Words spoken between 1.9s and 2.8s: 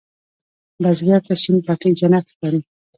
جنت ښکاري